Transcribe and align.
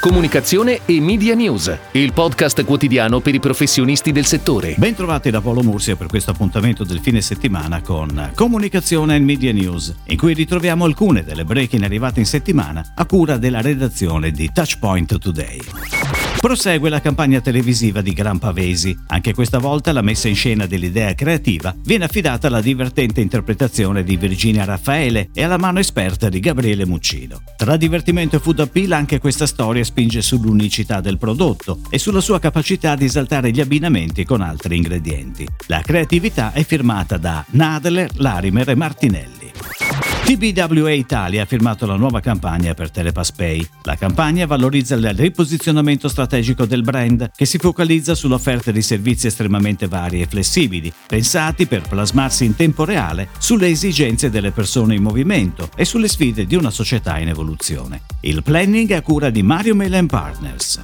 Comunicazione 0.00 0.80
e 0.86 0.98
Media 0.98 1.34
News, 1.34 1.76
il 1.92 2.14
podcast 2.14 2.64
quotidiano 2.64 3.20
per 3.20 3.34
i 3.34 3.38
professionisti 3.38 4.12
del 4.12 4.24
settore. 4.24 4.74
Bentrovati 4.78 5.28
da 5.28 5.42
Paolo 5.42 5.62
Mursia 5.62 5.94
per 5.94 6.06
questo 6.06 6.30
appuntamento 6.30 6.84
del 6.84 7.00
fine 7.00 7.20
settimana 7.20 7.82
con 7.82 8.30
Comunicazione 8.34 9.16
e 9.16 9.18
Media 9.18 9.52
News, 9.52 9.94
in 10.06 10.16
cui 10.16 10.32
ritroviamo 10.32 10.86
alcune 10.86 11.22
delle 11.22 11.44
breaking 11.44 11.82
arrivate 11.84 12.18
in 12.18 12.26
settimana 12.26 12.82
a 12.94 13.04
cura 13.04 13.36
della 13.36 13.60
redazione 13.60 14.30
di 14.30 14.50
Touchpoint 14.50 15.18
Today. 15.18 15.60
Prosegue 16.40 16.88
la 16.88 17.02
campagna 17.02 17.42
televisiva 17.42 18.00
di 18.00 18.14
Gran 18.14 18.38
Pavesi. 18.38 18.96
Anche 19.08 19.34
questa 19.34 19.58
volta 19.58 19.92
la 19.92 20.00
messa 20.00 20.26
in 20.26 20.34
scena 20.34 20.64
dell'idea 20.64 21.12
creativa 21.14 21.76
viene 21.84 22.06
affidata 22.06 22.46
alla 22.46 22.62
divertente 22.62 23.20
interpretazione 23.20 24.02
di 24.02 24.16
Virginia 24.16 24.64
Raffaele 24.64 25.28
e 25.34 25.42
alla 25.42 25.58
mano 25.58 25.80
esperta 25.80 26.30
di 26.30 26.40
Gabriele 26.40 26.86
Muccino. 26.86 27.42
Tra 27.58 27.76
divertimento 27.76 28.36
e 28.36 28.38
food 28.38 28.60
appeal 28.60 28.92
anche 28.92 29.18
questa 29.18 29.46
storia 29.46 29.84
spinge 29.84 30.22
sull'unicità 30.22 31.02
del 31.02 31.18
prodotto 31.18 31.80
e 31.90 31.98
sulla 31.98 32.22
sua 32.22 32.38
capacità 32.38 32.96
di 32.96 33.04
esaltare 33.04 33.50
gli 33.50 33.60
abbinamenti 33.60 34.24
con 34.24 34.40
altri 34.40 34.76
ingredienti. 34.76 35.46
La 35.66 35.82
creatività 35.82 36.52
è 36.52 36.64
firmata 36.64 37.18
da 37.18 37.44
Nadler, 37.50 38.12
Larimer 38.14 38.70
e 38.70 38.74
Martinelli. 38.74 39.39
TBWA 40.36 40.92
Italia 40.92 41.42
ha 41.42 41.44
firmato 41.44 41.86
la 41.86 41.96
nuova 41.96 42.20
campagna 42.20 42.72
per 42.72 42.92
Telepass 42.92 43.32
Pay. 43.32 43.66
La 43.82 43.96
campagna 43.96 44.46
valorizza 44.46 44.94
il 44.94 45.12
riposizionamento 45.12 46.06
strategico 46.06 46.66
del 46.66 46.82
brand 46.82 47.32
che 47.34 47.44
si 47.46 47.58
focalizza 47.58 48.14
sull'offerta 48.14 48.70
di 48.70 48.80
servizi 48.80 49.26
estremamente 49.26 49.88
vari 49.88 50.20
e 50.20 50.26
flessibili, 50.26 50.92
pensati 51.08 51.66
per 51.66 51.80
plasmarsi 51.80 52.44
in 52.44 52.54
tempo 52.54 52.84
reale 52.84 53.30
sulle 53.38 53.70
esigenze 53.70 54.30
delle 54.30 54.52
persone 54.52 54.94
in 54.94 55.02
movimento 55.02 55.68
e 55.74 55.84
sulle 55.84 56.06
sfide 56.06 56.46
di 56.46 56.54
una 56.54 56.70
società 56.70 57.18
in 57.18 57.26
evoluzione. 57.26 58.02
Il 58.20 58.44
planning 58.44 58.88
è 58.90 58.94
a 58.94 59.02
cura 59.02 59.30
di 59.30 59.42
Mario 59.42 59.74
Melen 59.74 60.06
Partners. 60.06 60.80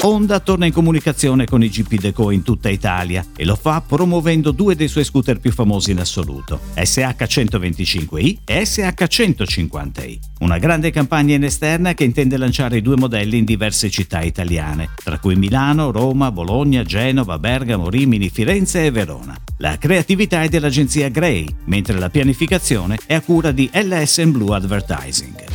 Honda 0.00 0.38
torna 0.38 0.64
in 0.64 0.72
comunicazione 0.72 1.44
con 1.44 1.62
i 1.62 1.68
GP 1.68 1.98
Deco 1.98 2.30
in 2.30 2.42
tutta 2.42 2.68
Italia 2.68 3.24
e 3.34 3.44
lo 3.44 3.56
fa 3.56 3.82
promuovendo 3.84 4.52
due 4.52 4.76
dei 4.76 4.86
suoi 4.86 5.02
scooter 5.02 5.40
più 5.40 5.50
famosi 5.50 5.90
in 5.90 5.98
assoluto, 5.98 6.60
SH125i 6.76 8.38
e 8.44 8.62
SH150i. 8.62 10.18
Una 10.40 10.58
grande 10.58 10.92
campagna 10.92 11.34
in 11.34 11.42
esterna 11.42 11.94
che 11.94 12.04
intende 12.04 12.36
lanciare 12.36 12.76
i 12.76 12.82
due 12.82 12.96
modelli 12.96 13.38
in 13.38 13.44
diverse 13.44 13.90
città 13.90 14.22
italiane, 14.22 14.90
tra 15.02 15.18
cui 15.18 15.34
Milano, 15.34 15.90
Roma, 15.90 16.30
Bologna, 16.30 16.84
Genova, 16.84 17.40
Bergamo, 17.40 17.90
Rimini, 17.90 18.28
Firenze 18.28 18.86
e 18.86 18.92
Verona. 18.92 19.36
La 19.56 19.78
creatività 19.78 20.42
è 20.42 20.48
dell'agenzia 20.48 21.08
Grey, 21.08 21.44
mentre 21.64 21.98
la 21.98 22.08
pianificazione 22.08 22.98
è 23.04 23.14
a 23.14 23.20
cura 23.20 23.50
di 23.50 23.68
LS 23.72 24.24
Blue 24.26 24.54
Advertising. 24.54 25.47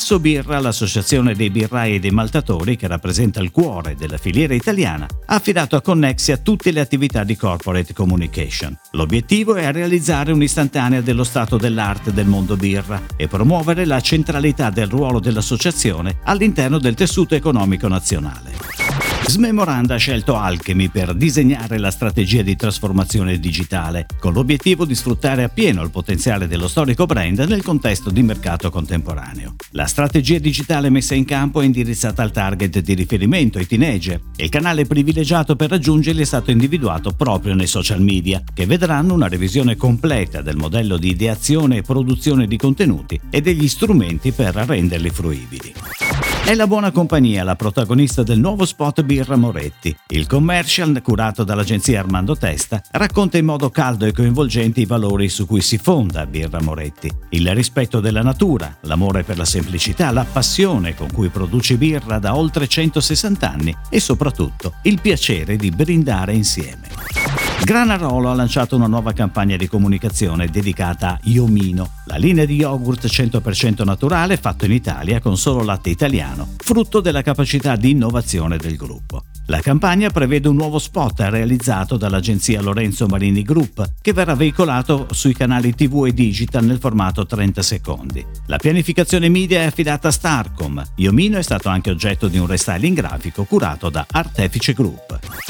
Assobirra, 0.00 0.58
l'associazione 0.60 1.34
dei 1.34 1.50
birrai 1.50 1.96
e 1.96 1.98
dei 1.98 2.10
maltatori 2.10 2.74
che 2.74 2.86
rappresenta 2.86 3.42
il 3.42 3.50
cuore 3.50 3.96
della 3.96 4.16
filiera 4.16 4.54
italiana, 4.54 5.06
ha 5.26 5.34
affidato 5.34 5.76
a 5.76 5.82
Connexia 5.82 6.38
tutte 6.38 6.72
le 6.72 6.80
attività 6.80 7.22
di 7.22 7.36
corporate 7.36 7.92
communication. 7.92 8.74
L'obiettivo 8.92 9.56
è 9.56 9.70
realizzare 9.70 10.32
un'istantanea 10.32 11.02
dello 11.02 11.22
stato 11.22 11.58
dell'arte 11.58 12.14
del 12.14 12.26
mondo 12.26 12.56
birra 12.56 13.02
e 13.14 13.28
promuovere 13.28 13.84
la 13.84 14.00
centralità 14.00 14.70
del 14.70 14.88
ruolo 14.88 15.20
dell'associazione 15.20 16.16
all'interno 16.24 16.78
del 16.78 16.94
tessuto 16.94 17.34
economico 17.34 17.86
nazionale. 17.86 18.79
Smemoranda 19.30 19.94
ha 19.94 19.96
scelto 19.96 20.34
Alchemy 20.34 20.88
per 20.88 21.14
disegnare 21.14 21.78
la 21.78 21.92
strategia 21.92 22.42
di 22.42 22.56
trasformazione 22.56 23.38
digitale, 23.38 24.06
con 24.18 24.32
l'obiettivo 24.32 24.84
di 24.84 24.96
sfruttare 24.96 25.44
appieno 25.44 25.84
il 25.84 25.92
potenziale 25.92 26.48
dello 26.48 26.66
storico 26.66 27.06
brand 27.06 27.38
nel 27.38 27.62
contesto 27.62 28.10
di 28.10 28.24
mercato 28.24 28.70
contemporaneo. 28.70 29.54
La 29.70 29.86
strategia 29.86 30.40
digitale 30.40 30.90
messa 30.90 31.14
in 31.14 31.24
campo 31.24 31.60
è 31.60 31.64
indirizzata 31.64 32.24
al 32.24 32.32
target 32.32 32.80
di 32.80 32.92
riferimento, 32.94 33.60
i 33.60 33.68
teenager, 33.68 34.20
e 34.34 34.42
il 34.42 34.50
canale 34.50 34.84
privilegiato 34.84 35.54
per 35.54 35.70
raggiungerli 35.70 36.22
è 36.22 36.26
stato 36.26 36.50
individuato 36.50 37.12
proprio 37.12 37.54
nei 37.54 37.68
social 37.68 38.02
media, 38.02 38.42
che 38.52 38.66
vedranno 38.66 39.14
una 39.14 39.28
revisione 39.28 39.76
completa 39.76 40.42
del 40.42 40.56
modello 40.56 40.96
di 40.96 41.10
ideazione 41.10 41.76
e 41.76 41.82
produzione 41.82 42.48
di 42.48 42.56
contenuti 42.56 43.20
e 43.30 43.40
degli 43.40 43.68
strumenti 43.68 44.32
per 44.32 44.56
renderli 44.56 45.10
fruibili. 45.10 45.72
È 46.50 46.56
la 46.56 46.66
buona 46.66 46.90
compagnia 46.90 47.44
la 47.44 47.54
protagonista 47.54 48.24
del 48.24 48.40
nuovo 48.40 48.64
spot 48.64 49.04
Birra 49.04 49.36
Moretti. 49.36 49.96
Il 50.08 50.26
commercial, 50.26 51.00
curato 51.00 51.44
dall'agenzia 51.44 52.00
Armando 52.00 52.36
Testa, 52.36 52.82
racconta 52.90 53.38
in 53.38 53.44
modo 53.44 53.70
caldo 53.70 54.04
e 54.04 54.10
coinvolgente 54.10 54.80
i 54.80 54.84
valori 54.84 55.28
su 55.28 55.46
cui 55.46 55.60
si 55.60 55.78
fonda 55.78 56.26
Birra 56.26 56.60
Moretti. 56.60 57.08
Il 57.28 57.54
rispetto 57.54 58.00
della 58.00 58.22
natura, 58.22 58.78
l'amore 58.80 59.22
per 59.22 59.38
la 59.38 59.44
semplicità, 59.44 60.10
la 60.10 60.26
passione 60.28 60.96
con 60.96 61.12
cui 61.12 61.28
produce 61.28 61.76
birra 61.76 62.18
da 62.18 62.34
oltre 62.34 62.66
160 62.66 63.48
anni 63.48 63.76
e 63.88 64.00
soprattutto 64.00 64.72
il 64.82 65.00
piacere 65.00 65.54
di 65.54 65.70
brindare 65.70 66.34
insieme. 66.34 66.89
Granarolo 67.62 68.30
ha 68.30 68.34
lanciato 68.34 68.74
una 68.74 68.86
nuova 68.86 69.12
campagna 69.12 69.56
di 69.56 69.68
comunicazione 69.68 70.48
dedicata 70.48 71.10
a 71.10 71.20
Iomino, 71.24 71.90
la 72.06 72.16
linea 72.16 72.44
di 72.44 72.56
yogurt 72.56 73.06
100% 73.06 73.84
naturale 73.84 74.36
fatto 74.38 74.64
in 74.64 74.72
Italia 74.72 75.20
con 75.20 75.36
solo 75.36 75.62
latte 75.62 75.90
italiano, 75.90 76.54
frutto 76.56 77.00
della 77.00 77.22
capacità 77.22 77.76
di 77.76 77.90
innovazione 77.90 78.56
del 78.56 78.76
gruppo. 78.76 79.24
La 79.46 79.60
campagna 79.60 80.10
prevede 80.10 80.48
un 80.48 80.56
nuovo 80.56 80.78
spot 80.78 81.20
realizzato 81.22 81.96
dall'agenzia 81.96 82.60
Lorenzo 82.60 83.06
Marini 83.06 83.42
Group, 83.42 83.94
che 84.00 84.12
verrà 84.12 84.34
veicolato 84.34 85.08
sui 85.10 85.34
canali 85.34 85.74
TV 85.74 86.06
e 86.06 86.14
digital 86.14 86.64
nel 86.64 86.78
formato 86.78 87.26
30 87.26 87.62
secondi. 87.62 88.24
La 88.46 88.58
pianificazione 88.58 89.28
media 89.28 89.60
è 89.60 89.64
affidata 89.64 90.08
a 90.08 90.12
Starcom. 90.12 90.82
Iomino 90.96 91.36
è 91.36 91.42
stato 91.42 91.68
anche 91.68 91.90
oggetto 91.90 92.28
di 92.28 92.38
un 92.38 92.46
restyling 92.46 92.96
grafico 92.96 93.44
curato 93.44 93.90
da 93.90 94.06
Artefice 94.08 94.72
Group. 94.72 95.49